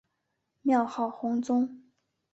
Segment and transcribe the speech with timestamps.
[0.63, 1.83] 庙号弘宗。